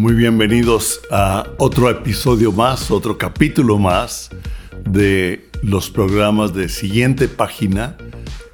[0.00, 4.30] Muy bienvenidos a otro episodio más, otro capítulo más
[4.88, 7.98] de los programas de siguiente página,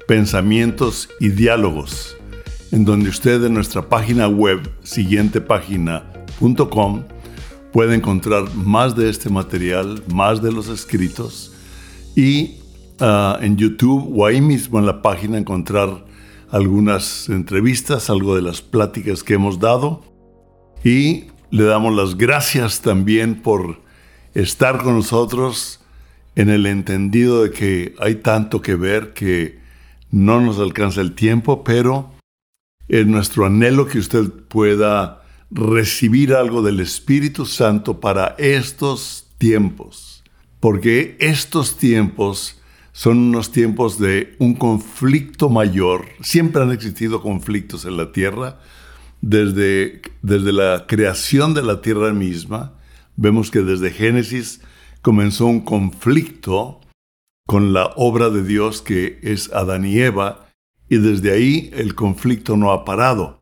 [0.09, 2.17] pensamientos y diálogos,
[2.73, 7.03] en donde usted en nuestra página web siguientepágina.com
[7.71, 11.53] puede encontrar más de este material, más de los escritos
[12.13, 12.55] y
[12.99, 16.03] ah, en YouTube o ahí mismo en la página encontrar
[16.49, 20.03] algunas entrevistas, algo de las pláticas que hemos dado
[20.83, 23.81] y le damos las gracias también por
[24.33, 25.79] estar con nosotros
[26.35, 29.59] en el entendido de que hay tanto que ver que
[30.11, 32.11] no nos alcanza el tiempo, pero
[32.87, 40.23] es nuestro anhelo que usted pueda recibir algo del Espíritu Santo para estos tiempos,
[40.59, 42.59] porque estos tiempos
[42.91, 46.05] son unos tiempos de un conflicto mayor.
[46.21, 48.59] Siempre han existido conflictos en la tierra,
[49.29, 52.79] desde, desde la creación de la tierra misma,
[53.17, 54.61] vemos que desde Génesis
[55.01, 56.79] comenzó un conflicto
[57.45, 60.47] con la obra de Dios que es Adán y Eva,
[60.87, 63.41] y desde ahí el conflicto no ha parado.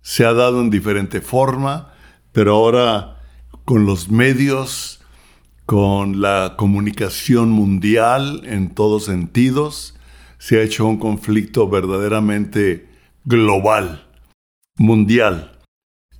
[0.00, 1.94] Se ha dado en diferente forma,
[2.32, 3.22] pero ahora
[3.64, 5.00] con los medios,
[5.66, 9.94] con la comunicación mundial en todos sentidos,
[10.38, 12.88] se ha hecho un conflicto verdaderamente
[13.24, 14.08] global
[14.82, 15.58] mundial.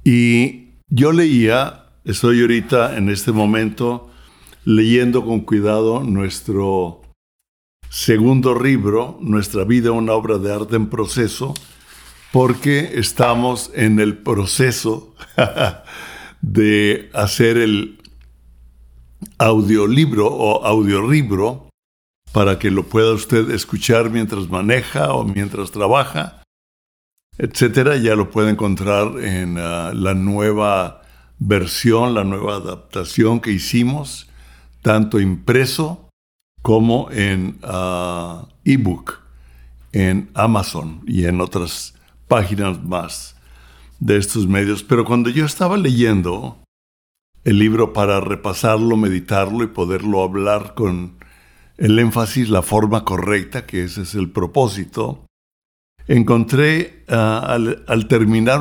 [0.04, 4.08] Y yo leía, estoy ahorita en este momento
[4.64, 7.02] leyendo con cuidado nuestro
[7.90, 11.54] segundo libro, Nuestra vida, una obra de arte en proceso,
[12.32, 15.14] porque estamos en el proceso
[16.40, 17.98] de hacer el
[19.38, 21.68] audiolibro o audiolibro
[22.32, 26.41] para que lo pueda usted escuchar mientras maneja o mientras trabaja
[27.38, 31.02] etcétera, ya lo puede encontrar en ah, la nueva
[31.38, 34.28] versión, la nueva adaptación que hicimos,
[34.82, 36.08] tanto impreso
[36.62, 39.20] como en uh, ebook,
[39.92, 41.94] en Amazon y en otras
[42.28, 43.36] páginas más
[43.98, 44.84] de estos medios.
[44.84, 46.62] Pero cuando yo estaba leyendo
[47.44, 51.18] el libro para repasarlo, meditarlo y poderlo hablar con
[51.76, 55.26] el énfasis, la forma correcta, que ese es el propósito,
[56.06, 58.60] encontré ah, al, terminar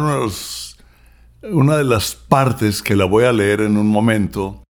[1.43, 4.63] una de las partes que la voy a leer en un momento,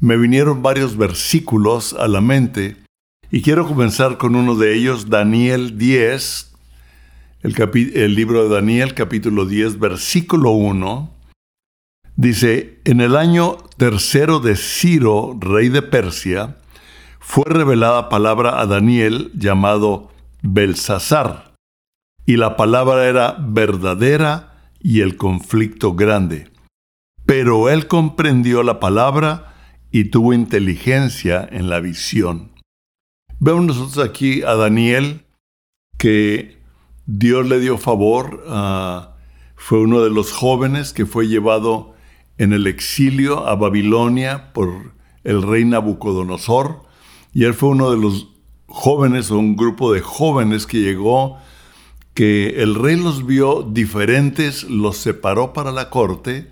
[0.00, 2.76] me vinieron varios versículos a la mente
[3.30, 6.52] y quiero comenzar con uno de ellos, Daniel 10,
[7.42, 11.10] el, el libro de Daniel capítulo 10, versículo 1.
[12.16, 16.58] Dice, en el año tercero de Ciro, rey de Persia,
[17.18, 21.53] fue revelada palabra a Daniel llamado Belsasar
[22.26, 26.50] y la palabra era verdadera y el conflicto grande.
[27.26, 29.54] Pero él comprendió la palabra
[29.90, 32.52] y tuvo inteligencia en la visión.
[33.40, 35.24] Vemos nosotros aquí a Daniel
[35.98, 36.58] que
[37.06, 39.16] Dios le dio favor, ah,
[39.56, 41.94] fue uno de los jóvenes que fue llevado
[42.38, 44.92] en el exilio a Babilonia por
[45.22, 46.82] el rey Nabucodonosor,
[47.32, 48.28] y él fue uno de los
[48.66, 51.38] jóvenes o un grupo de jóvenes que llegó
[52.14, 56.48] que el rey los vio diferentes, los separó para la corte.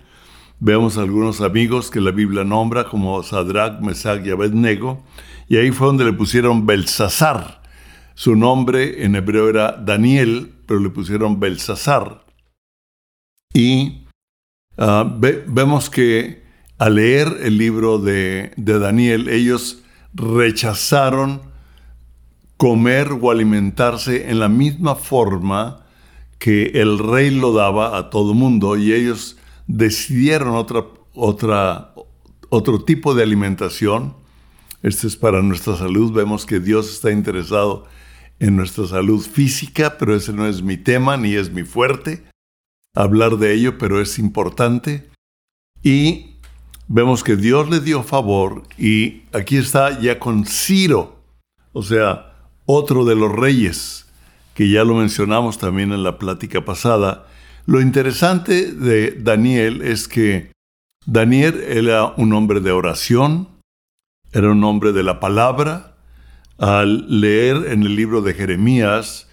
[0.59, 5.03] Vemos algunos amigos que la Biblia nombra como Sadrach, Mesach y Abednego,
[5.47, 7.61] y ahí fue donde le pusieron Belsasar.
[8.13, 12.25] Su nombre en hebreo era Daniel, pero le pusieron Belsasar.
[13.53, 14.05] Y
[14.77, 16.43] ah, vemos que
[16.77, 21.52] al leer el libro de, de Daniel, ellos rechazaron
[22.57, 25.85] comer o alimentarse en la misma forma
[26.39, 29.37] que el rey lo daba a todo mundo y ellos
[29.67, 31.93] decidieron otra, otra,
[32.49, 34.15] otro tipo de alimentación.
[34.81, 36.11] Este es para nuestra salud.
[36.11, 37.85] Vemos que Dios está interesado
[38.39, 42.25] en nuestra salud física, pero ese no es mi tema ni es mi fuerte.
[42.93, 45.09] Hablar de ello, pero es importante.
[45.81, 46.35] Y
[46.87, 51.23] vemos que Dios le dio favor y aquí está ya con Ciro.
[51.71, 52.32] O sea,
[52.65, 54.05] otro de los reyes,
[54.53, 57.27] que ya lo mencionamos también en la plática pasada.
[57.65, 60.51] Lo interesante de Daniel es que
[61.05, 63.49] Daniel era un hombre de oración,
[64.31, 65.95] era un hombre de la palabra.
[66.57, 69.27] Al leer en el libro de Jeremías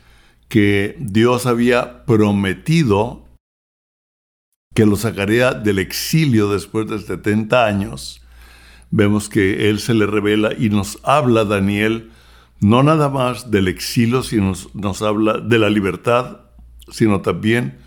[0.48, 3.24] que Dios había prometido
[4.74, 8.22] que lo sacaría del exilio después de 70 años,
[8.90, 12.10] vemos que Él se le revela y nos habla Daniel
[12.60, 16.40] no nada más del exilio, sino nos, habla de la libertad,
[16.90, 17.78] sino también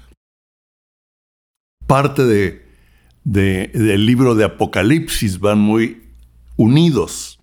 [1.86, 2.64] parte de
[3.24, 6.04] del libro de Apocalipsis, van muy
[6.58, 7.40] unidos.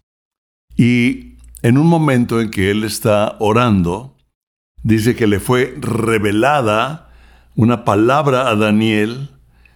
[0.76, 4.16] Y en un momento en que él está orando,
[4.82, 7.10] dice que le fue revelada
[7.56, 9.30] una palabra a Daniel,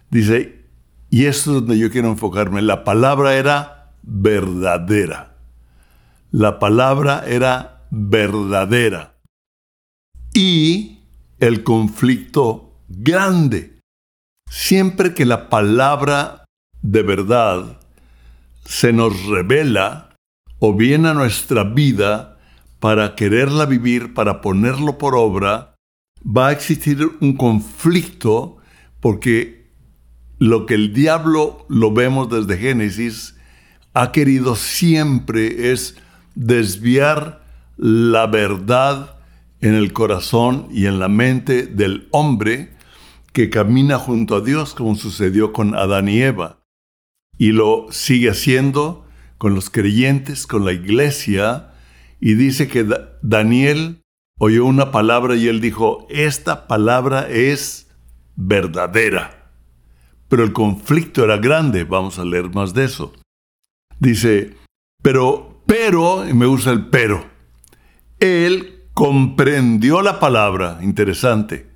[0.09, 0.65] dice,
[1.09, 5.34] y esto es donde yo quiero enfocarme, la palabra era verdadera.
[6.37, 9.15] La palabra era verdadera.
[10.33, 10.99] Y
[11.39, 13.79] el conflicto grande.
[14.51, 16.43] Siempre que la palabra
[16.81, 17.79] de verdad
[18.65, 20.13] se nos revela
[20.59, 22.37] o viene a nuestra vida
[22.81, 25.75] para quererla vivir, para ponerlo por obra,
[26.21, 28.57] va a existir un conflicto
[28.99, 29.71] porque
[30.39, 33.37] lo que el diablo, lo vemos desde Génesis,
[33.93, 35.95] ha querido siempre es
[36.35, 37.43] desviar
[37.77, 39.17] la verdad
[39.61, 42.75] en el corazón y en la mente del hombre
[43.33, 46.59] que camina junto a Dios, como sucedió con Adán y Eva.
[47.37, 49.05] Y lo sigue haciendo
[49.37, 51.73] con los creyentes, con la iglesia,
[52.21, 52.87] y dice que
[53.21, 54.01] Daniel
[54.39, 57.89] oyó una palabra y él dijo, esta palabra es
[58.35, 59.51] verdadera.
[60.29, 63.13] Pero el conflicto era grande, vamos a leer más de eso.
[63.99, 64.55] Dice,
[65.01, 67.25] pero, pero, y me usa el pero,
[68.19, 71.69] él comprendió la palabra, interesante,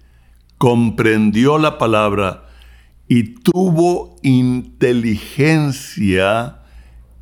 [0.57, 2.46] comprendió la palabra
[3.10, 6.60] y tuvo inteligencia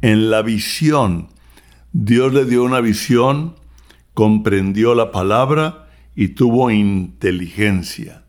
[0.03, 1.29] en la visión.
[1.94, 3.56] Dios le dio una visión,
[4.13, 8.21] comprendió la palabra y tuvo inteligencia.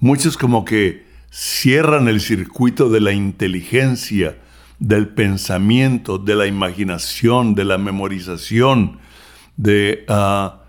[0.00, 4.38] Muchos como que cierran el circuito de la inteligencia,
[4.78, 8.98] del pensamiento, de la imaginación, de la memorización,
[9.56, 10.62] de, ah,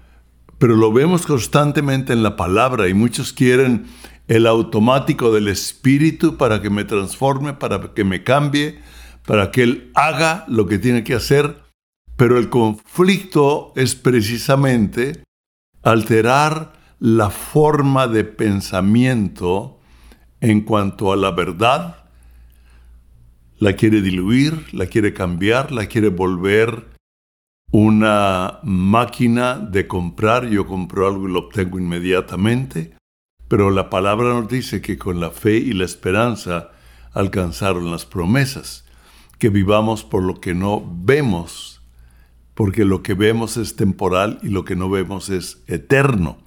[0.58, 3.86] pero lo vemos constantemente en la palabra y muchos quieren
[4.28, 8.80] el automático del Espíritu para que me transforme, para que me cambie,
[9.26, 11.62] para que Él haga lo que tiene que hacer.
[12.16, 15.24] Pero el conflicto es precisamente
[15.84, 19.80] alterar la forma de pensamiento
[20.42, 22.07] en cuanto a la verdad.
[23.60, 26.98] La quiere diluir, la quiere cambiar, la quiere volver
[27.72, 32.96] una máquina de comprar, yo compro algo y lo obtengo inmediatamente,
[33.48, 36.70] pero la palabra nos dice que con la fe y la esperanza
[37.14, 38.86] alcanzaron las promesas,
[39.40, 41.82] que vivamos por lo que no vemos,
[42.54, 46.38] porque lo que vemos es temporal y lo que no vemos es eterno.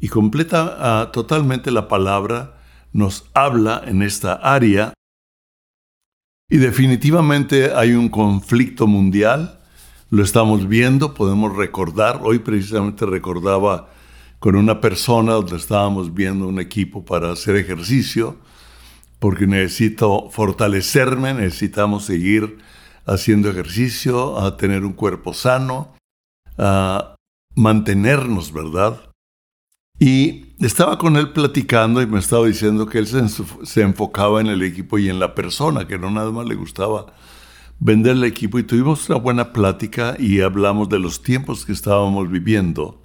[0.00, 2.58] Y completa ah, totalmente la palabra
[2.92, 4.94] nos habla en esta área
[6.50, 9.60] y definitivamente hay un conflicto mundial
[10.10, 12.20] lo estamos viendo, podemos recordar.
[12.24, 13.88] Hoy precisamente recordaba
[14.40, 18.36] con una persona donde estábamos viendo un equipo para hacer ejercicio,
[19.20, 22.58] porque necesito fortalecerme, necesitamos seguir
[23.06, 25.94] haciendo ejercicio, a tener un cuerpo sano,
[26.58, 27.14] a
[27.54, 29.00] mantenernos, ¿verdad?
[30.00, 33.22] Y estaba con él platicando y me estaba diciendo que él se,
[33.62, 37.06] se enfocaba en el equipo y en la persona, que no nada más le gustaba
[37.78, 42.30] vender el equipo y tuvimos una buena plática y hablamos de los tiempos que estábamos
[42.30, 43.02] viviendo.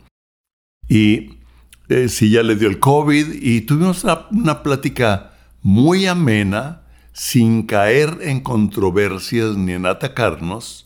[0.88, 1.40] Y
[1.88, 5.32] eh, si ya le dio el COVID y tuvimos una, una plática
[5.62, 6.82] muy amena,
[7.14, 10.86] sin caer en controversias ni en atacarnos,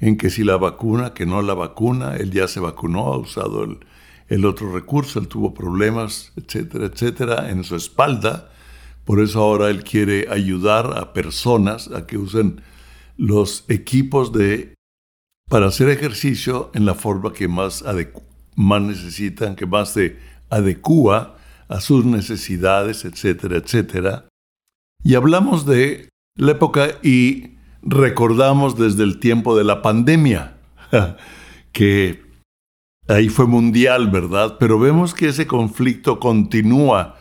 [0.00, 3.62] en que si la vacuna, que no la vacuna, él ya se vacunó, ha usado
[3.62, 3.78] el,
[4.30, 8.50] el otro recurso, él tuvo problemas, etcétera, etcétera, en su espalda.
[9.04, 12.62] Por eso ahora él quiere ayudar a personas a que usen
[13.16, 14.74] los equipos de,
[15.48, 17.84] para hacer ejercicio en la forma que más,
[18.54, 20.16] más necesitan, que más se
[20.48, 21.36] adecua
[21.68, 24.28] a sus necesidades, etcétera, etcétera.
[25.02, 30.56] Y hablamos de la época y recordamos desde el tiempo de la pandemia,
[31.72, 32.29] que
[33.10, 34.56] ahí fue mundial, ¿verdad?
[34.58, 37.16] Pero vemos que ese conflicto continúa,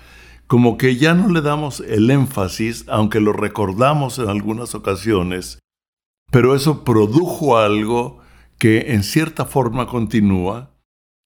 [0.47, 5.59] como que ya no le damos el énfasis, aunque lo recordamos en algunas ocasiones,
[6.31, 8.19] pero eso produjo algo
[8.57, 10.71] que en cierta forma continúa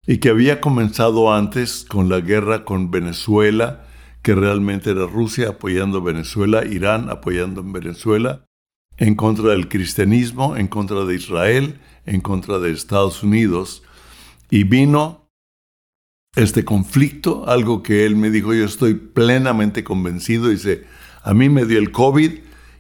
[0.06, 3.86] y que había comenzado antes con la guerra con Venezuela,
[4.22, 8.46] que realmente era Rusia apoyando a Venezuela, Irán apoyando Venezuela,
[8.98, 13.84] en contra del cristianismo, en contra de Israel, en contra de Estados Unidos.
[14.54, 15.32] Y vino
[16.36, 20.86] este conflicto, algo que él me dijo, yo estoy plenamente convencido, dice,
[21.24, 22.34] a mí me dio el COVID,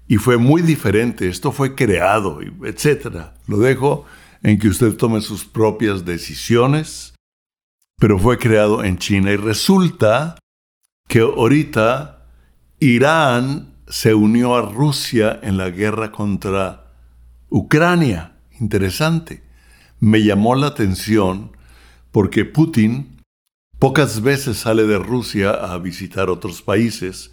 [0.07, 3.31] y fue muy diferente, esto fue creado, etc.
[3.47, 4.05] Lo dejo
[4.43, 7.15] en que usted tome sus propias decisiones,
[7.97, 10.37] pero fue creado en China y resulta
[11.07, 12.27] que ahorita
[12.81, 16.93] Irán se unió a Rusia en la guerra contra
[17.49, 18.37] Ucrania.
[18.59, 19.41] Interesante.
[19.99, 21.51] Me llamó la atención
[22.13, 23.17] porque Putin
[23.79, 27.31] pocas veces sale de Rusia a visitar otros países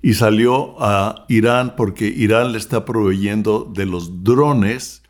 [0.00, 5.02] y salió a Irán porque Irán le está proveyendo de los drones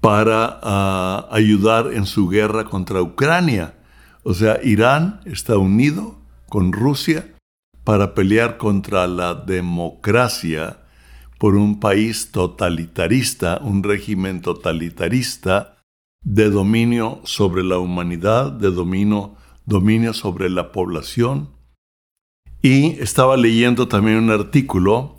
[0.00, 3.74] para ah, ayudar en su guerra contra Ucrania.
[4.22, 6.16] O sea, Irán está unido
[6.48, 7.34] con Rusia
[7.82, 10.78] para pelear contra la democracia
[11.38, 15.75] por un país totalitarista, un régimen totalitarista
[16.26, 21.50] de dominio sobre la humanidad, de dominio, dominio sobre la población.
[22.62, 25.14] Y estaba leyendo también un artículo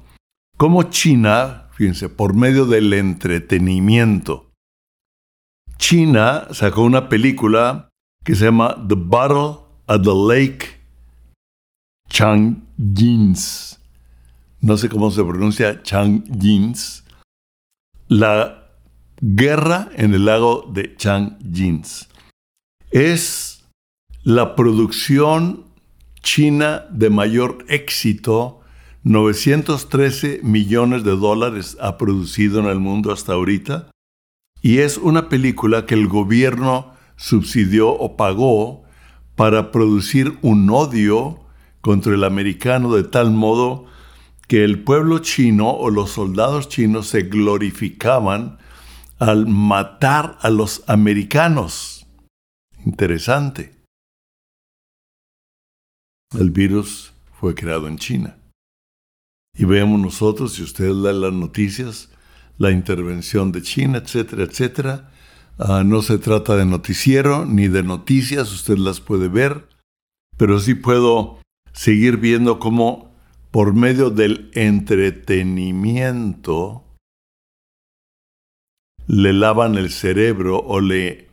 [0.58, 4.52] cómo China, fíjense, por medio del entretenimiento,
[5.78, 7.88] China sacó una película
[8.26, 10.82] que se llama The Battle at the Lake
[12.10, 13.80] Changjins.
[14.60, 17.06] No sé cómo se pronuncia Changjins.
[18.10, 18.67] La
[19.22, 22.10] guerra en el lago de Changjins.
[22.92, 23.66] Es
[24.24, 25.66] la producción
[26.22, 28.62] china de mayor éxito.
[29.04, 33.90] 913 millones de dólares ha producido en el mundo hasta ahorita.
[34.62, 38.84] Y es una película que el gobierno subsidió o pagó
[39.36, 41.40] para producir un odio
[41.82, 43.86] contra el americano de tal modo
[44.48, 48.58] que el pueblo chino o los soldados chinos se glorificaban
[49.20, 52.06] al matar a los americanos.
[52.86, 53.76] Interesante.
[56.38, 58.38] El virus fue creado en China.
[59.56, 62.10] Y vemos nosotros, si ustedes leen las noticias,
[62.58, 65.12] la intervención de China, etcétera, etcétera.
[65.58, 69.68] Ah, no se trata de noticiero ni de noticias, usted las puede ver,
[70.38, 71.40] pero sí puedo
[71.74, 73.16] seguir viendo cómo
[73.50, 76.87] por medio del entretenimiento
[79.08, 81.28] le lavan el cerebro o le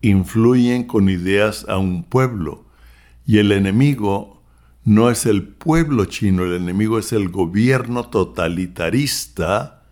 [0.00, 2.64] influyen con ideas a un pueblo.
[3.26, 4.42] Y el enemigo
[4.84, 9.82] no es el pueblo chino, el enemigo es el gobierno totalitarista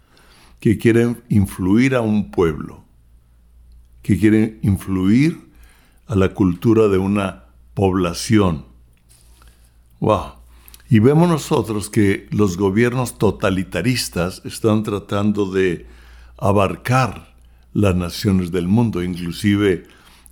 [0.60, 2.84] que quiere influir a un pueblo,
[4.02, 5.48] que quiere influir
[6.06, 7.44] a la cultura de una
[7.74, 8.64] población.
[10.00, 10.32] Wow.
[10.88, 15.86] Y vemos nosotros que los gobiernos totalitaristas están tratando de
[16.38, 17.34] abarcar
[17.72, 19.86] las naciones del mundo, inclusive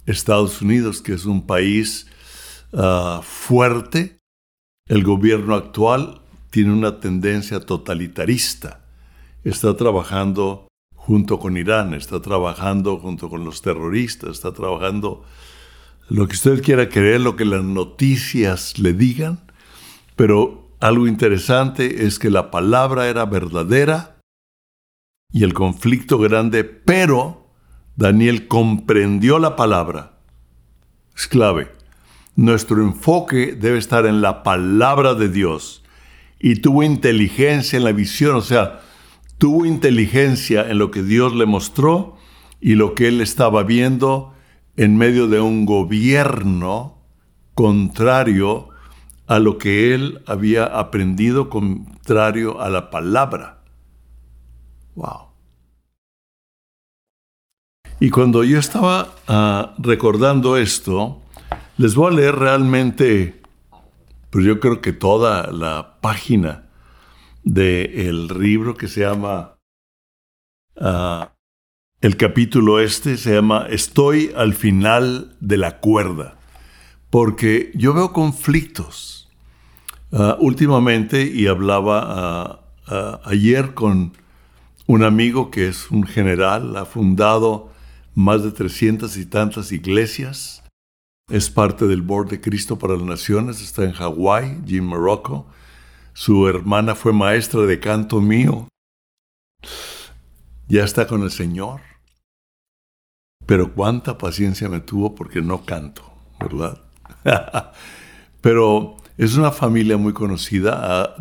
[0.07, 2.07] Estados Unidos, que es un país
[2.73, 4.19] ah, fuerte.
[4.89, 6.21] El gobierno actual
[6.51, 8.81] tiene una tendencia totalitarista.
[9.45, 15.25] Está trabajando junto con Irán, está trabajando junto con los terroristas, está trabajando
[16.09, 19.41] lo que usted quiera creer, lo que las noticias le digan,
[20.15, 24.16] pero algo interesante es que la palabra era verdadera
[25.37, 27.51] y el conflicto grande, pero
[27.95, 30.19] Daniel comprendió la palabra.
[31.15, 31.73] Es clave.
[32.37, 35.85] Nuestro enfoque debe estar en la palabra de Dios
[36.41, 38.81] y tuvo inteligencia en la visión, o sea,
[39.37, 42.17] tuvo inteligencia en lo que Dios le mostró
[42.59, 44.33] y lo que él estaba viendo
[44.79, 47.03] en medio de un gobierno
[47.53, 48.71] contrario
[49.27, 53.61] a lo que él había aprendido contrario a la palabra.
[54.95, 55.26] Wow.
[57.99, 61.23] Y cuando yo estaba ah, recordando esto,
[61.79, 63.41] les voy a leer realmente,
[64.31, 66.69] pues yo creo que toda la página
[67.43, 69.57] del libro que se llama,
[70.79, 71.33] ah,
[72.01, 76.37] el capítulo este se llama Estoy al final de la cuerda,
[77.11, 79.17] porque yo veo conflictos
[80.13, 82.61] Ah, últimamente, y hablaba
[83.25, 84.13] ayer con
[84.87, 87.73] un amigo que es un general, ha fundado
[88.17, 90.65] más de 300 y tantas iglesias,
[91.31, 95.47] es parte del Board de Cristo para las Naciones, está en Hawái, Jim Morocco.
[96.15, 98.69] Su hermana fue maestra de canto mío.
[100.67, 101.83] Ya está con el Señor.
[103.45, 106.03] Pero cuánta paciencia me tuvo porque no canto,
[106.41, 106.83] ¿verdad?
[108.41, 111.17] Pero es una familia muy conocida ah,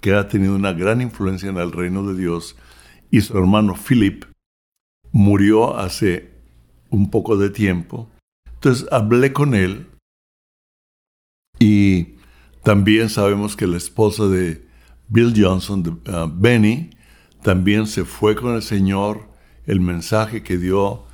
[0.00, 2.56] que ha tenido una gran influencia en el reino de Dios
[3.10, 4.24] y su hermano Philip
[5.12, 6.31] murió hace
[6.92, 8.08] un poco de tiempo.
[8.54, 9.88] Entonces hablé con él
[11.58, 12.14] y
[12.62, 14.64] también sabemos que la esposa de
[15.08, 16.90] Bill Johnson, ah, Benny,
[17.42, 19.28] también se fue con el Señor.
[19.66, 21.04] El mensaje que dio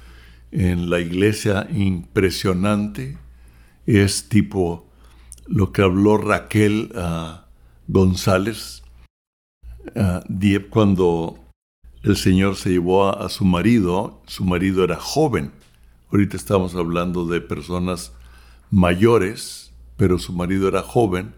[0.51, 3.19] en la iglesia impresionante
[3.87, 4.87] es tipo
[5.47, 7.47] lo que habló Raquel ah,
[7.87, 8.83] González,
[9.97, 10.23] ah,
[10.69, 11.39] cuando
[12.03, 15.53] el Señor se llevó a, su marido, su marido era joven.
[16.11, 18.13] Ahorita estamos hablando de personas
[18.71, 21.35] mayores, pero su marido era joven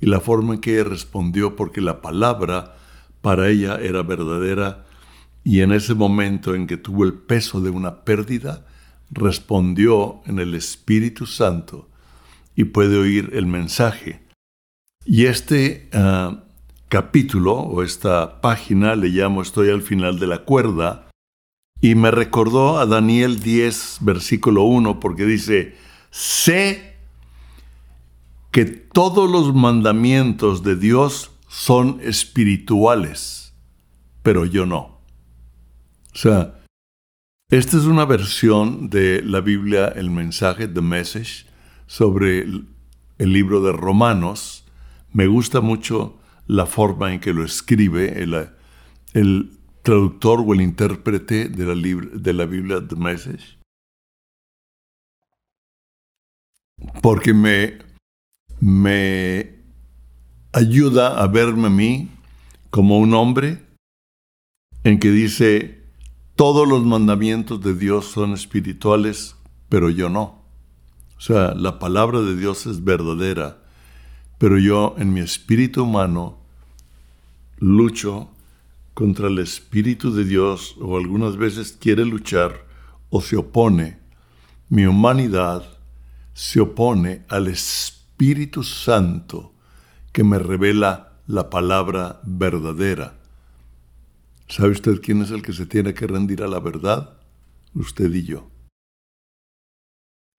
[0.00, 2.76] y la forma en que ella respondió, porque la palabra
[3.20, 4.86] para ella era verdadera,
[5.44, 8.66] y en ese momento en que tuvo el peso de una pérdida,
[9.10, 11.88] respondió en el Espíritu Santo
[12.56, 14.22] y puede oír el mensaje.
[15.04, 16.44] Y este ah,
[16.88, 21.08] capítulo o esta página le llamo Estoy al final de la cuerda
[21.84, 25.76] y me recordó a Daniel 10, versículo 1, porque dice,
[26.10, 26.94] sé
[28.52, 33.52] que todos los mandamientos de Dios son espirituales,
[34.22, 35.02] pero yo no.
[36.14, 36.54] O sea,
[37.50, 41.44] esta es una versión de la Biblia, el mensaje, The Message,
[41.86, 42.66] sobre el,
[43.18, 44.64] libro de Romanos.
[45.12, 48.22] Me gusta mucho la forma en que lo escribe
[49.12, 49.50] el,
[49.84, 53.58] traductor o el intérprete de la, de la Biblia, The Message.
[57.02, 57.78] Porque me,
[58.60, 59.62] me
[60.52, 62.08] ayuda a verme a mí
[62.70, 63.62] como un hombre
[64.84, 65.84] en que dice,
[66.34, 69.36] todos los mandamientos de Dios son espirituales,
[69.68, 70.42] pero yo no.
[71.18, 73.58] O sea, la palabra de Dios es verdadera,
[74.38, 76.38] pero yo en mi espíritu humano
[77.58, 78.33] lucho
[78.94, 82.64] contra el espíritu de Dios o algunas veces quiere luchar
[83.10, 83.98] o se opone.
[84.68, 85.64] Mi humanidad
[86.32, 89.52] se opone al Espíritu Santo
[90.12, 93.18] que me revela la palabra verdadera.
[94.48, 97.18] ¿Sabe usted quién es el que se tiene que rendir a la verdad?
[97.74, 98.48] Usted y yo.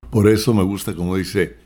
[0.10, 1.58] Por eso me gusta como dice,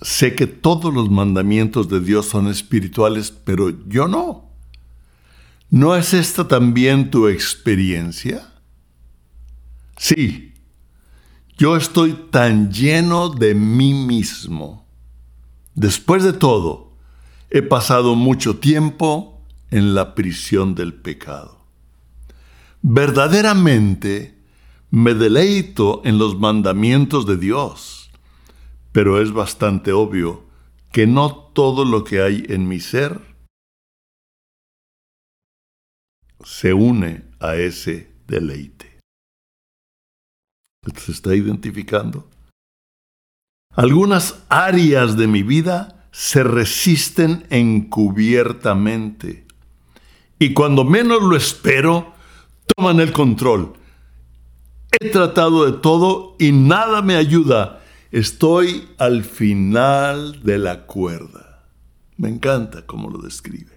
[0.00, 4.49] sé que todos los mandamientos de Dios son espirituales, pero yo no.
[5.70, 8.52] ¿No es esta también tu experiencia?
[9.96, 10.54] Sí,
[11.56, 14.84] yo estoy tan lleno de mí mismo.
[15.76, 16.96] Después de todo,
[17.50, 21.64] he pasado mucho tiempo en la prisión del pecado.
[22.82, 24.42] Verdaderamente
[24.90, 28.10] me deleito en los mandamientos de Dios,
[28.90, 30.42] pero es bastante obvio
[30.90, 33.29] que no todo lo que hay en mi ser
[36.44, 38.98] se une a ese deleite.
[40.96, 42.28] ¿Se está identificando?
[43.74, 49.46] Algunas áreas de mi vida se resisten encubiertamente
[50.42, 52.14] y cuando menos lo espero,
[52.74, 53.74] toman el control.
[54.98, 57.82] He tratado de todo y nada me ayuda.
[58.10, 61.66] Estoy al final de la cuerda.
[62.16, 63.69] Me encanta cómo lo describe.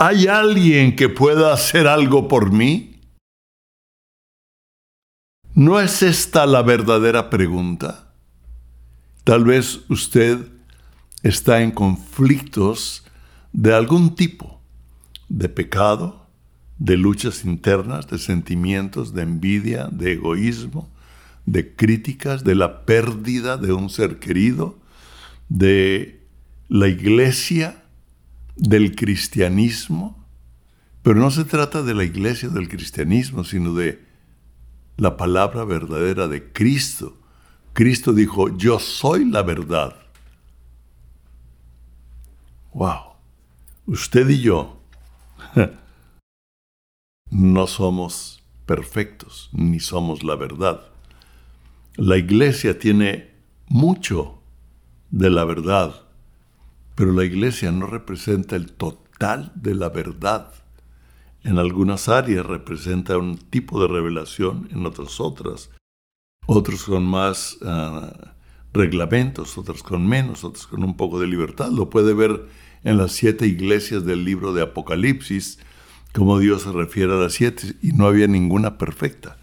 [0.00, 3.00] ¿Hay alguien que pueda hacer algo por mí?
[5.54, 8.12] ¿No es esta la verdadera pregunta?
[9.24, 10.38] Tal vez usted
[11.24, 13.04] está en conflictos
[13.52, 14.60] de algún tipo
[15.28, 16.28] de pecado,
[16.78, 20.88] de luchas internas, de sentimientos, de envidia, de egoísmo,
[21.44, 24.78] de críticas, de la pérdida de un ser querido,
[25.48, 26.24] de
[26.68, 27.82] la iglesia,
[28.58, 30.26] del cristianismo.
[31.02, 34.04] Pero no se trata de la iglesia del cristianismo, sino de
[34.96, 37.16] la palabra verdadera de Cristo.
[37.72, 39.96] Cristo dijo, yo soy la verdad.
[42.74, 43.14] Wow.
[43.86, 44.82] Usted y yo
[47.30, 50.82] no somos perfectos, ni somos la verdad.
[51.96, 53.30] La iglesia tiene
[53.66, 54.40] mucho
[55.10, 56.02] de la verdad,
[56.98, 60.52] pero la iglesia no representa el total de la verdad.
[61.44, 65.70] En algunas áreas representa un tipo de revelación, en otras otras.
[66.48, 68.34] Otros con más ah,
[68.72, 71.70] reglamentos, otros con menos, otros con un poco de libertad.
[71.70, 72.48] Lo puede ver
[72.82, 75.60] en las siete iglesias del libro de Apocalipsis,
[76.12, 79.38] como Dios se refiere a las siete, y no había ninguna perfecta.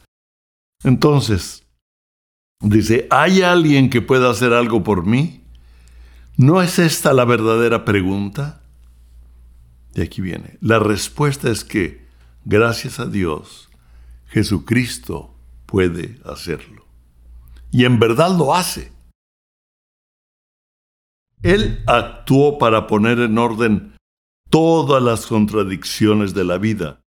[0.83, 1.65] Entonces,
[2.59, 5.44] dice, ¿hay alguien que pueda hacer algo por mí?
[6.37, 8.61] ¿No es esta la verdadera pregunta?
[9.93, 10.57] Y aquí viene.
[10.59, 12.05] La respuesta es que,
[12.43, 13.69] gracias a Dios,
[14.27, 15.33] Jesucristo
[15.65, 16.85] puede hacerlo.
[17.71, 18.91] Y en verdad lo hace.
[21.41, 23.95] Él actuó para poner en orden
[24.49, 26.99] todas las contradicciones de la vida,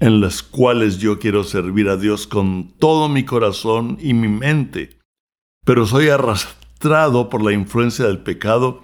[0.00, 4.98] en las cuales yo quiero servir a Dios con todo mi corazón y mi mente,
[5.64, 6.65] pero soy arrastrado
[7.28, 8.82] por la influencia del pecado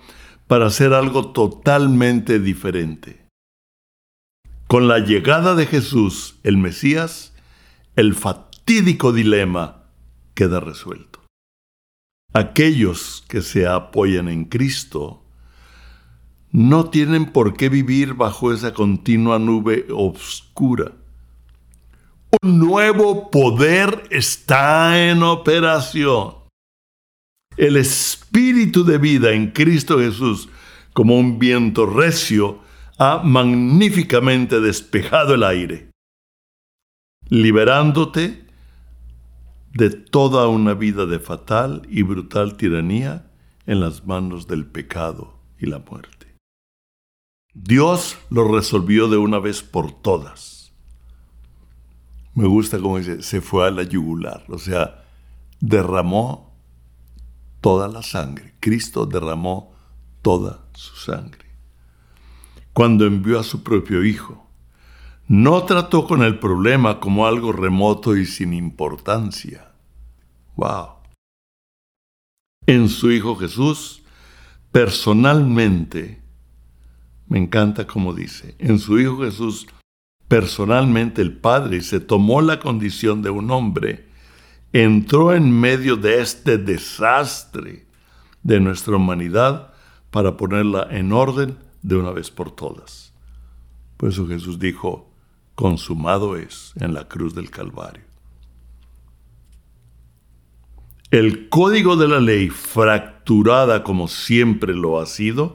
[0.49, 3.25] para hacer algo totalmente diferente.
[4.67, 7.33] Con la llegada de Jesús, el Mesías,
[7.95, 9.85] el fatídico dilema
[10.35, 11.21] queda resuelto.
[12.33, 15.23] Aquellos que se apoyan en Cristo
[16.51, 20.93] no tienen por qué vivir bajo esa continua nube oscura.
[22.43, 26.41] Un nuevo poder está en operación.
[27.57, 30.49] El espíritu de vida en Cristo Jesús,
[30.93, 32.61] como un viento recio,
[32.99, 35.91] ha magníficamente despejado el aire,
[37.29, 38.47] liberándote
[39.75, 43.31] de toda una vida de fatal y brutal tiranía
[43.67, 46.37] en las manos del pecado y la muerte.
[47.55, 50.73] Dios lo resolvió de una vez por todas.
[52.35, 55.05] Me gusta como dice, se fue a la yugular, o sea,
[55.61, 56.52] derramó
[57.62, 58.55] toda la sangre.
[58.61, 59.72] Cristo derramó
[60.20, 61.46] toda su sangre.
[62.75, 64.51] Cuando envió a su propio Hijo,
[65.29, 69.72] no trató con el problema como algo remoto y sin importancia.
[70.57, 70.88] ¡Wow!
[72.66, 74.03] En su Hijo Jesús,
[74.70, 76.22] personalmente,
[77.29, 79.66] me encanta como dice, en su Hijo Jesús,
[80.29, 84.09] personalmente el Padre se tomó la condición de un hombre,
[84.72, 87.87] entró en medio de este desastre
[88.42, 89.72] de nuestra humanidad
[90.11, 93.12] para ponerla en orden de una vez por todas.
[93.96, 95.12] Por eso Jesús dijo,
[95.54, 98.04] consumado es en la cruz del Calvario.
[101.11, 105.54] El código de la ley, fracturada como siempre lo ha sido,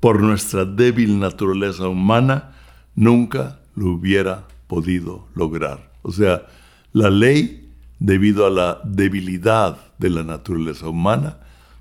[0.00, 2.52] por nuestra débil naturaleza humana,
[2.94, 5.92] nunca lo hubiera podido lograr.
[6.02, 6.46] O sea,
[6.92, 7.63] la ley,
[7.98, 11.38] debido a la debilidad de la naturaleza humana,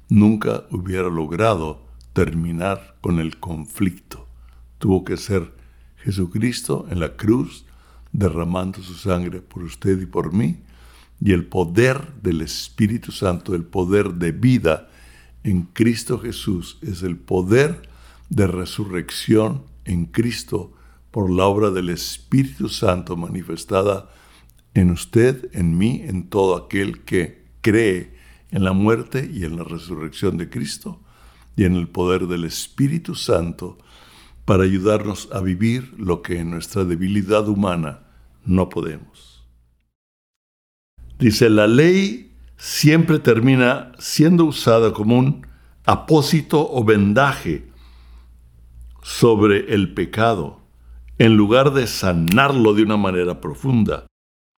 [0.10, 1.82] nunca hubiera logrado
[2.14, 4.28] terminar con el conflicto.
[4.78, 5.54] Tuvo que ser
[5.98, 7.66] Jesucristo en la cruz,
[8.12, 10.58] derramando su sangre por usted y por mí,
[11.20, 14.90] y el poder del Espíritu Santo, el poder de vida
[15.44, 17.90] en Cristo Jesús, es el poder
[18.30, 20.74] de resurrección en Cristo
[21.12, 24.10] por la obra del Espíritu Santo manifestada
[24.74, 28.14] en usted, en mí, en todo aquel que cree
[28.52, 31.02] en la muerte y en la resurrección de Cristo
[31.56, 33.78] y en el poder del Espíritu Santo
[34.46, 38.02] para ayudarnos a vivir lo que en nuestra debilidad humana
[38.46, 39.48] no podemos.
[41.20, 45.48] Dice, la ley siempre termina siendo usada como un
[45.86, 47.70] apósito o vendaje
[49.02, 50.62] sobre el pecado,
[51.18, 54.06] en lugar de sanarlo de una manera profunda.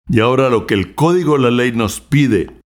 [0.09, 2.61] Y ahora lo que el código de la ley nos pide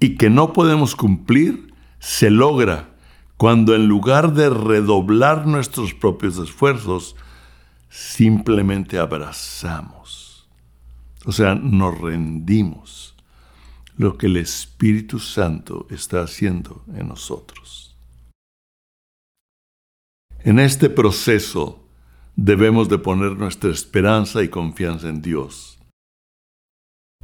[0.00, 2.90] y que no podemos cumplir, se logra
[3.36, 7.16] cuando en lugar de redoblar nuestros propios esfuerzos,
[7.88, 10.48] simplemente abrazamos.
[11.24, 13.14] O sea, nos rendimos
[13.96, 17.96] lo que el Espíritu Santo está haciendo en nosotros.
[20.40, 21.86] En este proceso
[22.36, 25.69] debemos de poner nuestra esperanza y confianza en Dios.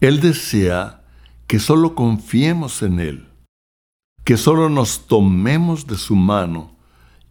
[0.01, 1.05] Él desea
[1.47, 3.27] que solo confiemos en Él
[4.27, 6.77] que solo nos tomemos de su mano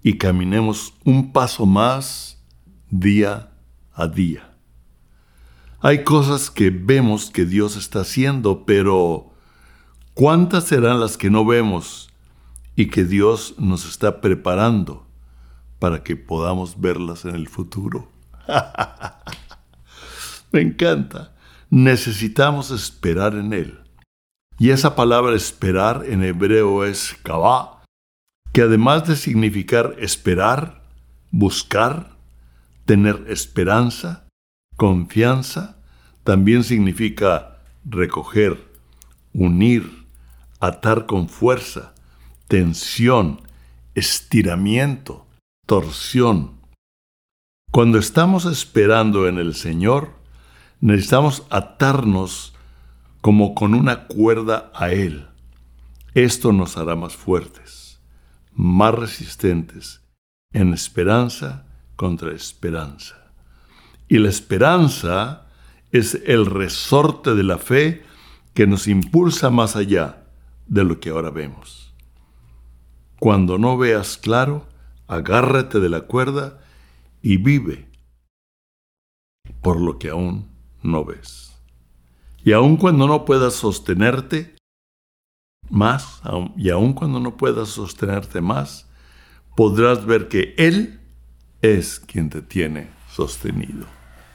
[0.01, 2.41] y caminemos un paso más
[2.89, 3.51] día
[3.93, 4.55] a día.
[5.81, 9.33] Hay cosas que vemos que Dios está haciendo, pero
[10.13, 12.11] ¿cuántas serán las que no vemos
[12.77, 15.05] y que Dios nos está preparando
[15.79, 18.09] para que podamos verlas en el futuro?
[20.53, 21.34] Me encanta.
[21.75, 23.81] Necesitamos esperar en Él.
[24.57, 27.83] Y esa palabra esperar en hebreo es kavá,
[28.53, 30.83] que además de significar esperar,
[31.31, 32.15] buscar,
[32.85, 34.25] tener esperanza,
[34.77, 35.75] confianza,
[36.23, 38.71] también significa recoger,
[39.33, 40.05] unir,
[40.61, 41.93] atar con fuerza,
[42.47, 43.41] tensión,
[43.95, 45.27] estiramiento,
[45.67, 46.61] torsión.
[47.69, 50.23] Cuando estamos esperando en el Señor,
[50.81, 52.53] necesitamos atarnos
[53.21, 55.27] como con una cuerda a Él.
[56.13, 57.99] Esto nos hará más fuertes,
[58.53, 60.01] más resistentes,
[60.53, 63.15] en esperanza contra esperanza.
[64.07, 65.47] Y la esperanza
[65.91, 68.03] es el resorte de la fe
[68.53, 70.23] que nos impulsa más allá
[70.67, 71.93] de lo que ahora vemos.
[73.19, 74.67] Cuando no veas claro,
[75.07, 76.59] agárrate de la cuerda
[77.21, 77.89] y vive
[79.61, 80.54] por lo que aún
[80.85, 81.53] no ves.
[82.43, 84.55] Y aun cuando no puedas sostenerte
[85.69, 86.21] más,
[86.55, 88.87] y aun cuando no puedas sostenerte más,
[89.55, 90.99] podrás ver que Él
[91.61, 93.85] es quien te tiene sostenido.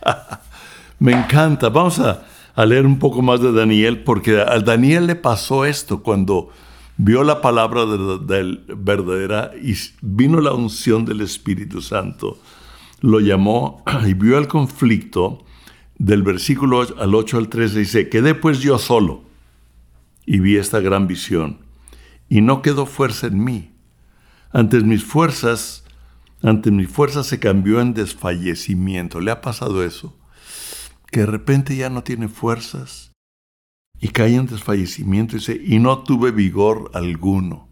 [0.98, 1.68] Me encanta.
[1.68, 2.24] Vamos a,
[2.66, 6.50] leer un poco más de Daniel, porque a Daniel le pasó esto cuando
[6.96, 12.38] vio la palabra de, verdadera y vino la unción del Espíritu Santo.
[13.00, 15.44] Lo llamó y vio el conflicto
[16.00, 17.78] del versículo al 8 al 13.
[17.78, 19.22] Dice, quedé pues yo solo
[20.24, 21.58] y vi esta gran visión
[22.28, 23.74] y no quedó fuerza en mí.
[24.50, 25.84] Antes mis fuerzas,
[26.42, 29.20] ante mis fuerzas se cambió en desfallecimiento.
[29.20, 30.16] ¿Le ha pasado eso?
[31.12, 33.12] Que de repente ya no tiene fuerzas
[34.00, 37.68] y cae en desfallecimiento y dice, y no tuve vigor alguno.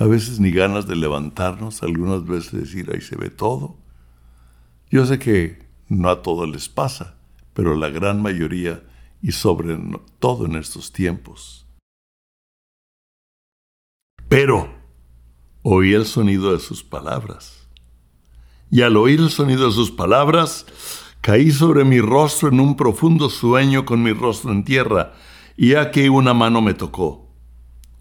[0.00, 3.76] A veces ni ganas de levantarnos, algunas veces decir, ahí se ve todo.
[4.90, 7.19] Yo sé que no a todos les pasa,
[7.54, 8.82] pero la gran mayoría
[9.22, 9.78] y sobre
[10.18, 11.66] todo en estos tiempos.
[14.28, 14.72] Pero
[15.62, 17.68] oí el sonido de sus palabras.
[18.70, 20.64] Y al oír el sonido de sus palabras,
[21.20, 25.12] Caí sobre mi rostro en un profundo sueño con mi rostro en tierra,
[25.54, 27.28] y aquí una mano me tocó.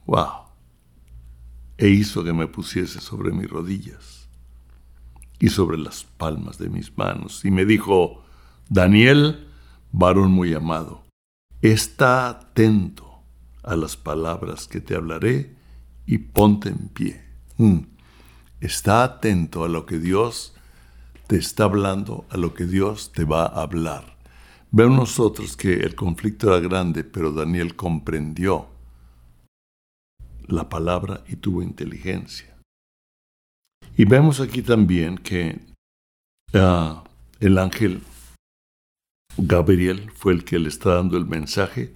[0.05, 0.47] ¡Wow!
[1.77, 4.29] E hizo que me pusiese sobre mis rodillas
[5.37, 8.23] y sobre las palmas de mis manos, y me dijo,
[8.69, 9.47] Daniel,
[9.91, 11.03] varón muy amado,
[11.61, 13.23] está atento
[13.63, 15.55] a las palabras que te hablaré
[16.05, 17.21] y ponte en pie.
[17.57, 17.79] Mm.
[18.61, 20.53] Está atento a lo que Dios
[21.29, 24.17] te está hablando a lo que Dios te va a hablar.
[24.71, 28.67] Vemos nosotros que el conflicto era grande, pero Daniel comprendió
[30.47, 32.57] la palabra y tuvo inteligencia.
[33.95, 35.59] Y vemos aquí también que
[36.55, 37.03] ah,
[37.39, 38.01] el ángel
[39.37, 41.93] Gabriel fue el que le está dando el mensaje.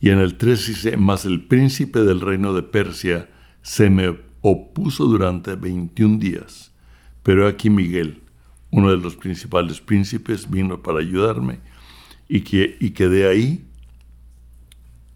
[0.00, 3.28] Y en el 3 dice, más el príncipe del reino de Persia
[3.62, 6.72] se me opuso durante 21 días.
[7.22, 8.22] Pero aquí Miguel,
[8.70, 11.60] uno de los principales príncipes, vino para ayudarme
[12.28, 13.66] y, que, y quedé ahí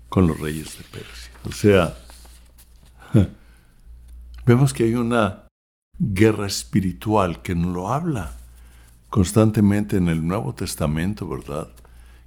[0.09, 1.31] con los reyes de Persia.
[1.45, 1.97] O sea,
[4.47, 5.45] vemos que hay una
[5.99, 8.40] guerra espiritual que nos lo habla
[9.11, 11.69] constantemente en el Nuevo Testamento, ¿verdad?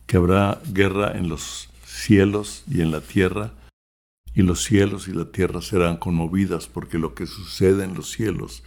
[0.06, 3.54] Que habrá guerra en los cielos y en la tierra,
[4.36, 8.64] y los cielos y la tierra serán conmovidas porque lo que sucede en los cielos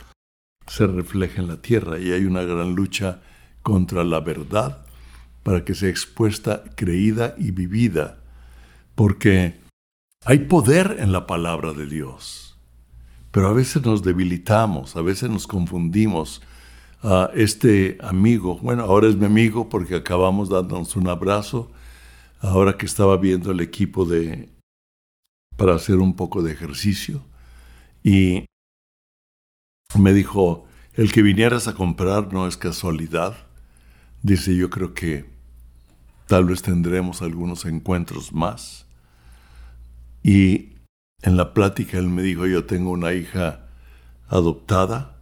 [0.67, 3.21] se refleja en la tierra y hay una gran lucha
[3.63, 4.85] contra la verdad
[5.43, 8.19] para que sea expuesta, creída y vivida,
[8.95, 9.61] porque
[10.25, 12.59] hay poder en la palabra de Dios,
[13.31, 16.43] pero a veces nos debilitamos, a veces nos confundimos.
[17.07, 21.71] A este amigo, bueno, ahora es mi amigo porque acabamos dándonos un abrazo,
[22.41, 24.49] ahora que estaba viendo el equipo de
[25.57, 27.23] para hacer un poco de ejercicio
[28.03, 28.45] y
[29.97, 33.37] me dijo, el que vinieras a comprar no es casualidad.
[34.23, 35.27] Dice, yo creo que
[36.27, 38.87] tal vez tendremos algunos encuentros más.
[40.25, 40.73] Y
[41.23, 43.69] en la plática él me dijo, yo tengo una hija
[44.29, 45.16] adoptada,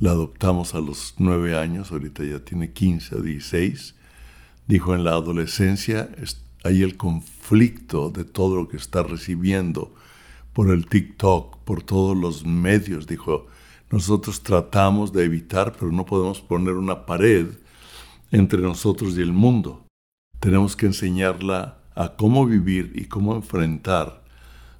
[0.00, 3.94] la adoptamos a los nueve años, ahorita ya tiene 15 o 16.
[4.66, 6.08] Dijo, en la adolescencia
[6.62, 9.94] hay el conflicto de todo lo que está recibiendo
[10.52, 13.06] por el TikTok, por todos los medios.
[13.06, 13.46] Dijo,
[13.90, 17.46] nosotros tratamos de evitar, pero no podemos poner una pared
[18.30, 19.84] entre nosotros y el mundo.
[20.38, 24.22] Tenemos que enseñarla a cómo vivir y cómo enfrentar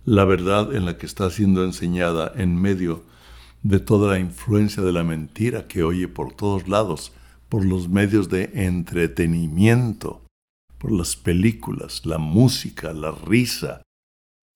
[0.04, 3.17] la verdad en la que está siendo enseñada en medio de
[3.84, 7.12] toda la influencia de la mentira que oye por todos lados,
[7.48, 10.22] por los medios de entretenimiento,
[10.78, 13.82] por las películas, la música, la risa.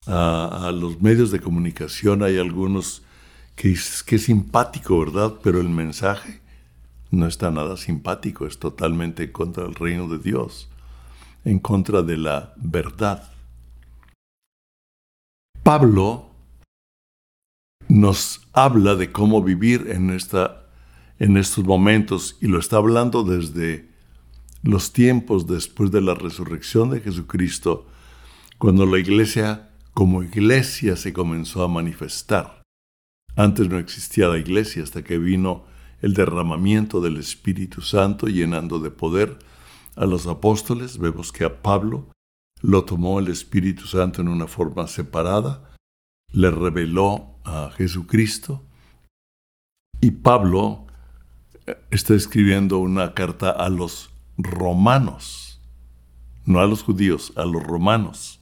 [0.07, 3.03] A, los medios de comunicación hay algunos
[3.55, 5.35] que es, que simpático, ¿verdad?
[5.43, 6.41] Pero el mensaje
[7.11, 10.69] no está nada simpático, es totalmente contra el reino de Dios,
[11.45, 13.31] en contra de la verdad.
[15.63, 16.32] Pablo
[17.93, 20.65] nos habla de cómo vivir en, esta,
[21.19, 23.91] en estos momentos y lo está hablando desde
[24.63, 27.87] los tiempos después de la resurrección de Jesucristo,
[28.57, 32.63] cuando la iglesia como iglesia se comenzó a manifestar.
[33.37, 35.65] Antes no existía la iglesia hasta que vino
[36.01, 39.39] el derramamiento del Espíritu Santo llenando de poder
[39.97, 40.97] a los apóstoles.
[40.97, 42.09] Vemos que a Pablo
[42.63, 45.72] lo tomó el Espíritu Santo en una forma separada,
[46.33, 48.63] le reveló a Jesucristo
[50.01, 50.87] y Pablo
[51.67, 55.61] eh, está escribiendo una carta a los romanos,
[56.45, 58.41] no a los judíos, a los romanos.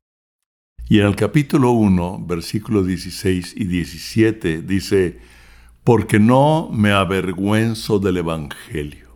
[0.88, 5.20] Y en el capítulo 1, versículos 16 y 17 dice,
[5.84, 9.10] porque no me avergüenzo del Evangelio.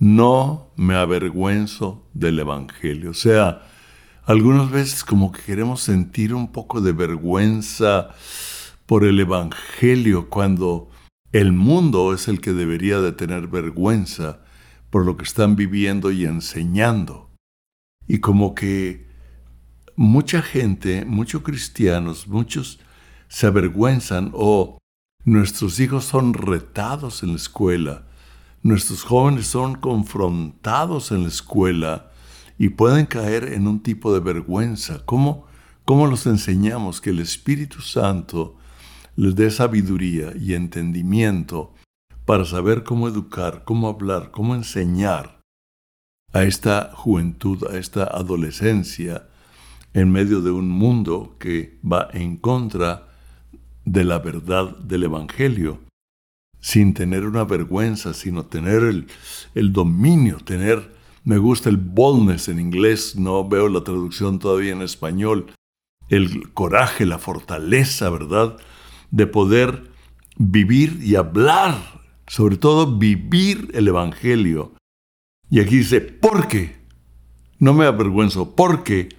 [0.00, 3.10] no me avergüenzo del Evangelio.
[3.10, 3.62] O sea,
[4.28, 8.10] algunas veces como que queremos sentir un poco de vergüenza
[8.84, 10.90] por el Evangelio cuando
[11.32, 14.40] el mundo es el que debería de tener vergüenza
[14.90, 17.30] por lo que están viviendo y enseñando.
[18.06, 19.08] Y como que
[19.96, 22.80] mucha gente, muchos cristianos, muchos
[23.28, 24.76] se avergüenzan o
[25.24, 28.06] nuestros hijos son retados en la escuela,
[28.62, 32.07] nuestros jóvenes son confrontados en la escuela
[32.58, 35.04] y pueden caer en un tipo de vergüenza.
[35.04, 35.46] ¿Cómo,
[35.84, 38.56] cómo los enseñamos que el Espíritu Santo
[39.16, 41.74] les dé sabiduría y entendimiento
[42.24, 45.40] para saber cómo educar, cómo hablar, cómo enseñar
[46.32, 49.28] a esta juventud, a esta adolescencia,
[49.94, 53.08] en medio de un mundo que va en contra
[53.84, 55.80] de la verdad del Evangelio,
[56.60, 59.06] sin tener una vergüenza, sino tener el,
[59.54, 60.97] el dominio, tener,
[61.28, 65.52] me gusta el boldness en inglés, no veo la traducción todavía en español,
[66.08, 68.56] el coraje, la fortaleza, ¿verdad?
[69.10, 69.90] De poder
[70.38, 71.76] vivir y hablar
[72.28, 74.72] sobre todo vivir el Evangelio.
[75.50, 76.76] Y aquí dice, porque,
[77.58, 79.10] no me avergüenzo, porque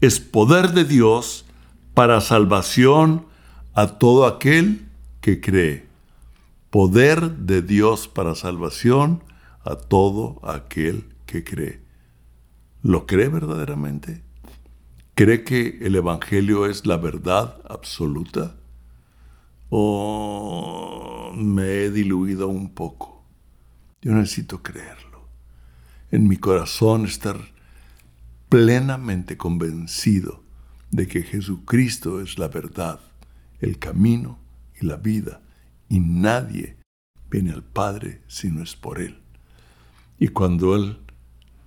[0.00, 1.44] es poder de Dios
[1.92, 3.26] para salvación
[3.74, 4.88] a todo aquel
[5.20, 5.84] que cree.
[6.70, 9.22] Poder de Dios para salvación
[9.66, 11.82] a todo aquel que cree.
[12.82, 14.22] ¿Lo cree verdaderamente?
[15.14, 18.56] ¿Cree que el Evangelio es la verdad absoluta?
[19.68, 23.26] ¿O me he diluido un poco?
[24.00, 25.28] Yo necesito creerlo.
[26.10, 27.36] En mi corazón estar
[28.48, 30.42] plenamente convencido
[30.90, 33.00] de que Jesucristo es la verdad,
[33.60, 34.38] el camino
[34.80, 35.42] y la vida,
[35.90, 36.78] y nadie
[37.30, 39.18] viene al Padre si no es por Él.
[40.18, 41.00] Y cuando Él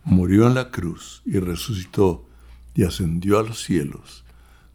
[0.03, 2.27] murió en la cruz y resucitó
[2.73, 4.23] y ascendió a los cielos,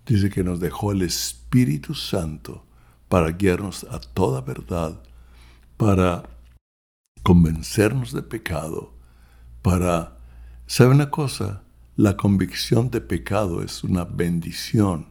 [0.07, 2.65] dice que nos dejó el Espíritu Santo
[3.09, 5.01] para guiarnos a toda verdad,
[5.77, 6.25] para
[7.23, 8.95] convencernos de pecado,
[9.63, 10.17] para...
[10.69, 11.63] ¿Sabe una cosa?
[11.97, 15.07] La convicción de pecado es una bendición.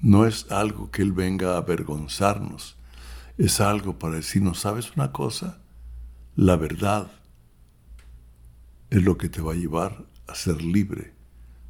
[0.00, 2.76] No es algo que Él venga a avergonzarnos.
[3.38, 5.58] Es algo para decirnos, ¿sabes una cosa?
[6.36, 7.10] La verdad
[8.90, 11.14] es lo que te va a llevar a ser libre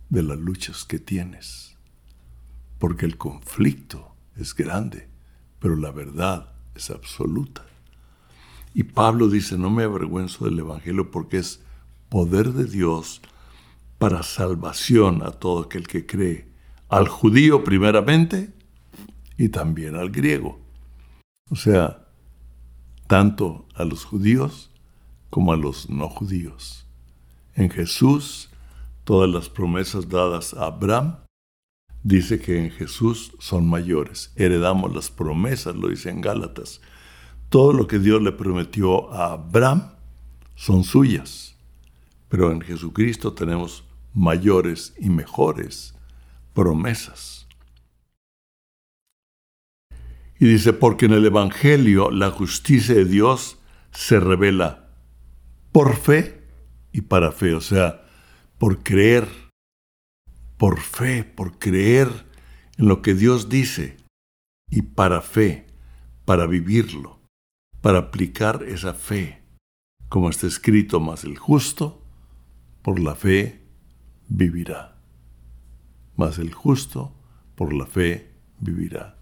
[0.08, 1.76] de las luchas que tienes.
[2.78, 5.08] Porque el conflicto es grande
[5.58, 7.64] pero la verdad es absoluta.
[8.74, 11.62] Y Pablo dice, no me avergüenzo del Evangelio porque es
[12.08, 13.20] poder de Dios
[13.98, 16.48] para salvación a todo aquel que cree,
[16.88, 18.52] al judío primeramente
[19.36, 20.60] y también al griego.
[21.50, 22.06] O sea,
[23.06, 24.70] tanto a los judíos
[25.30, 26.86] como a los no judíos.
[27.58, 28.50] En Jesús,
[29.02, 31.16] todas las promesas dadas a Abraham
[32.04, 34.32] dice que en Jesús son mayores.
[34.36, 36.80] Heredamos las promesas, lo dice en Gálatas.
[37.48, 39.90] Todo lo que Dios le prometió a Abraham
[40.54, 41.56] son suyas.
[42.28, 43.82] Pero en Jesucristo tenemos
[44.14, 45.96] mayores y mejores
[46.54, 47.48] promesas.
[50.38, 53.58] Y dice, porque en el Evangelio la justicia de Dios
[53.90, 54.90] se revela
[55.72, 56.37] por fe
[56.92, 58.04] y para fe, o sea,
[58.58, 59.28] por creer
[60.58, 62.26] por fe, por creer
[62.76, 63.96] en lo que Dios dice
[64.68, 65.66] y para fe,
[66.24, 67.20] para vivirlo,
[67.80, 69.40] para aplicar esa fe,
[70.08, 72.02] como está escrito, más el justo,
[72.82, 73.62] por la fe
[74.28, 75.00] vivirá.
[76.16, 77.14] Más el justo,
[77.54, 79.16] por la fe vivirá.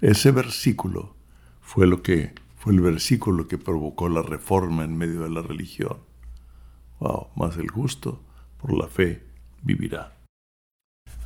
[0.00, 1.16] Ese versículo
[1.60, 5.98] fue lo que fue el versículo que provocó la reforma en medio de la religión.
[7.34, 8.20] Más el justo,
[8.58, 9.22] por la fe
[9.62, 10.16] vivirá.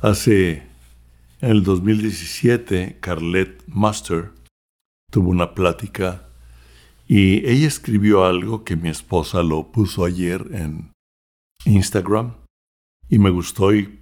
[0.01, 0.63] Hace,
[1.41, 4.31] en el 2017, Carlette Master
[5.11, 6.29] tuvo una plática
[7.07, 10.91] y ella escribió algo que mi esposa lo puso ayer en
[11.65, 12.33] Instagram
[13.09, 13.99] y me gustó y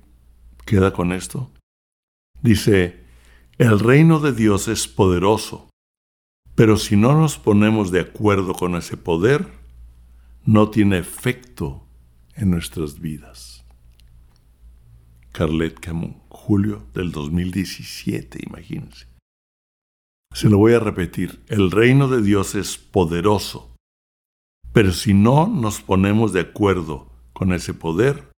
[0.65, 1.51] queda con esto.
[2.41, 3.03] Dice,
[3.57, 5.69] el reino de Dios es poderoso,
[6.55, 9.64] pero si no nos ponemos de acuerdo con ese poder,
[10.45, 11.87] no tiene efecto
[12.35, 13.65] en nuestras vidas.
[15.31, 19.07] Carlet Camus, julio del 2017, imagínense.
[20.33, 23.75] Se lo voy a repetir, el reino de Dios es poderoso,
[24.71, 28.29] pero si no nos ponemos de acuerdo con ese poder,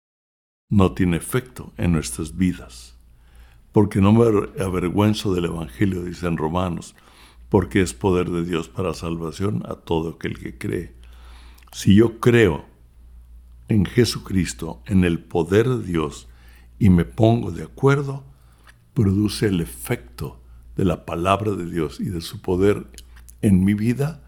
[0.71, 2.97] no tiene efecto en nuestras vidas.
[3.73, 4.27] Porque no me
[4.63, 6.95] avergüenzo del Evangelio, dicen Romanos,
[7.49, 10.95] porque es poder de Dios para salvación a todo aquel que cree.
[11.77, 12.65] Si yo creo
[13.69, 16.27] en Jesucristo, en el poder de Dios,
[16.79, 18.25] y me pongo de acuerdo,
[18.95, 20.41] produce el efecto
[20.75, 22.87] de la palabra de Dios y de su poder
[23.43, 24.23] en mi vida,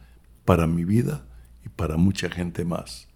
[0.44, 1.26] para mi vida
[1.64, 3.08] y para mucha gente más.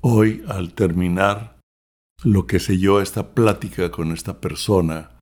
[0.00, 1.58] Hoy, al terminar
[2.24, 5.18] lo que sé yo, esta plática con esta persona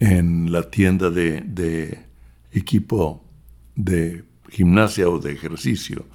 [0.00, 2.06] en la tienda de, de
[2.50, 3.24] equipo
[3.76, 6.06] de gimnasia o de ejercicio,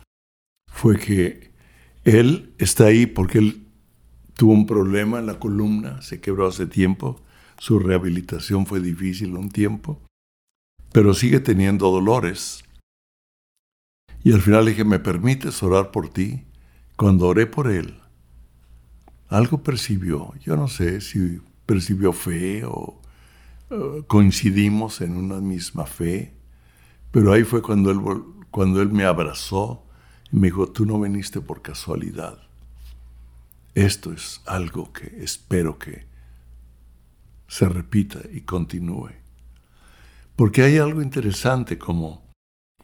[0.68, 1.53] fue que
[2.04, 3.68] él está ahí porque él
[4.36, 7.22] tuvo un problema en la columna, se quebró hace tiempo,
[7.58, 10.02] su rehabilitación fue difícil un tiempo,
[10.92, 12.64] pero sigue teniendo dolores.
[14.24, 16.44] Y al final le dije, ¿me permites orar por ti?
[16.96, 18.00] Cuando oré por él,
[19.30, 23.02] algo percibió, yo no sé si percibió fe o
[24.08, 26.34] coincidimos en una misma fe,
[27.12, 28.00] pero ahí fue cuando él,
[28.52, 29.84] cuando él me abrazó
[30.34, 32.40] me dijo, tú no viniste por casualidad.
[33.76, 36.08] Esto es algo que espero que
[37.48, 39.12] se repita y continúe.
[40.36, 42.24] Porque hay algo interesante como,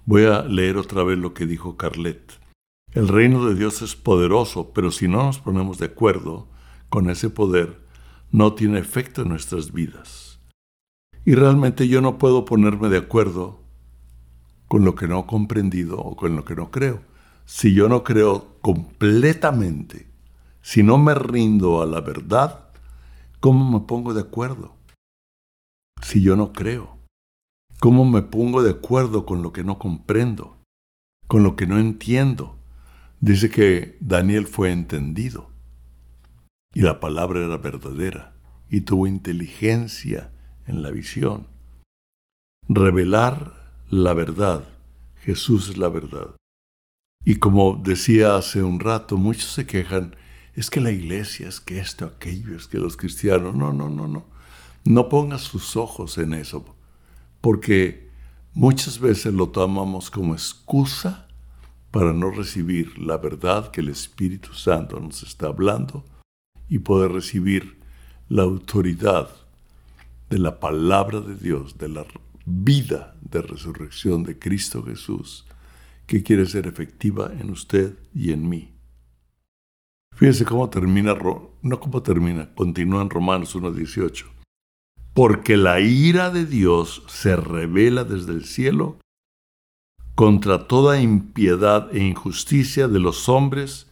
[0.05, 2.39] voy a leer otra vez lo que dijo Carlet.
[2.93, 6.47] El reino de Dios es poderoso, pero si no nos ponemos de acuerdo
[6.89, 7.79] con ese poder,
[8.31, 10.39] no tiene efecto en nuestras vidas.
[11.25, 13.63] Y realmente yo no puedo ponerme de acuerdo
[14.67, 17.08] con lo que no he comprendido o con lo que no creo.
[17.51, 20.07] Si yo no creo completamente,
[20.61, 22.69] si no me rindo a la verdad,
[23.39, 24.75] ¿cómo me pongo de acuerdo?
[25.99, 26.99] Si yo no creo,
[27.79, 30.57] ¿cómo me pongo de acuerdo con lo que no comprendo,
[31.27, 32.55] con lo que no entiendo?
[33.19, 35.49] Dice que Daniel fue entendido
[36.75, 38.35] y la palabra era verdadera
[38.69, 40.31] y tuvo inteligencia
[40.67, 41.47] en la visión.
[42.67, 44.65] Revelar la verdad.
[45.23, 46.35] Jesús es la verdad.
[47.29, 50.15] Y como decía hace un rato, muchos se quejan,
[50.55, 54.07] es que la iglesia, es que esto, aquello, es que los cristianos, no, no, no,
[54.07, 54.25] no.
[54.83, 56.65] No pongas sus ojos en eso,
[57.39, 58.09] porque
[58.55, 61.27] muchas veces lo tomamos como excusa
[61.91, 66.03] para no recibir la verdad que el Espíritu Santo nos está hablando
[66.67, 67.77] y poder recibir
[68.27, 69.29] la autoridad
[70.31, 72.07] de la palabra de Dios, de la
[72.47, 75.45] vida de resurrección de Cristo Jesús,
[76.09, 78.73] que quiere ser efectiva en usted y en mí.
[80.15, 81.13] Fíjense cómo termina,
[81.61, 84.25] no cómo termina, continúa en Romanos 1.18.
[85.13, 88.97] Porque la ira de Dios se revela desde el cielo
[90.15, 93.85] contra toda impiedad e injusticia de los hombres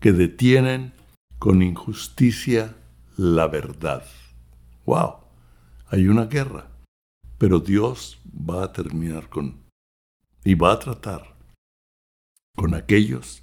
[0.00, 0.94] que detienen
[1.38, 2.74] con injusticia
[3.18, 4.06] la verdad.
[4.86, 5.16] ¡Wow!
[5.88, 6.70] Hay una guerra,
[7.36, 9.60] pero Dios va a terminar con
[10.42, 11.29] y va a tratar
[12.60, 13.42] con aquellos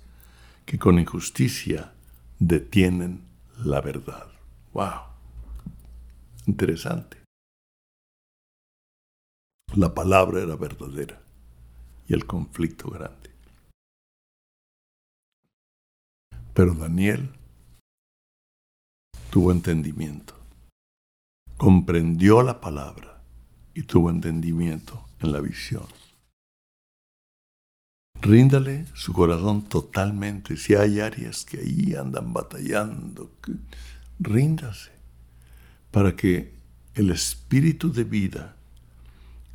[0.63, 1.91] que con injusticia
[2.37, 3.23] detienen
[3.57, 4.27] la verdad.
[4.73, 5.05] ¡Wow!
[6.45, 7.17] Interesante.
[9.75, 11.19] La palabra era verdadera
[12.07, 13.31] y el conflicto grande.
[16.53, 17.31] Pero Daniel
[19.31, 20.35] tuvo entendimiento,
[21.57, 23.23] comprendió la palabra
[23.73, 25.87] y tuvo entendimiento en la visión.
[28.21, 30.57] Ríndale su corazón totalmente.
[30.57, 33.31] Si hay áreas que ahí andan batallando,
[34.19, 34.91] ríndase
[35.91, 36.53] para que
[36.95, 38.55] el espíritu de vida,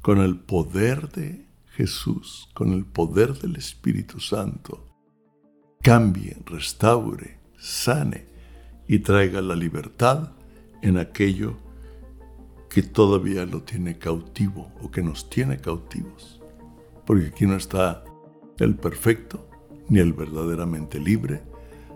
[0.01, 1.45] con el poder de
[1.75, 4.87] Jesús, con el poder del Espíritu Santo,
[5.81, 8.27] cambie, restaure, sane
[8.87, 10.33] y traiga la libertad
[10.83, 11.57] en aquello
[12.69, 16.41] que todavía lo tiene cautivo o que nos tiene cautivos.
[17.07, 18.05] Porque aquí no está
[18.59, 19.49] el perfecto
[19.89, 21.43] ni el verdaderamente libre,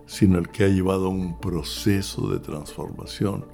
[0.06, 3.46] sino el que ha llevado un proceso de transformación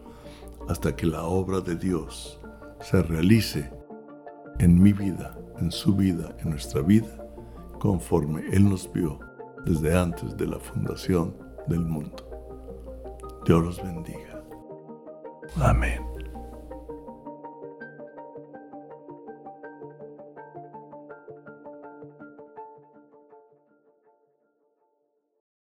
[0.68, 2.40] hasta que la obra de Dios
[2.80, 3.70] se realice
[4.58, 7.24] en mi vida en su vida, en nuestra vida,
[7.78, 9.18] conforme Él nos vio
[9.64, 11.36] desde antes de la fundación
[11.68, 12.28] del mundo.
[13.46, 14.42] Dios los bendiga.
[15.56, 16.11] Amén.